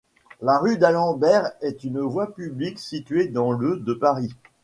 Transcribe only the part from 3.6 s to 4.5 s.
de Paris.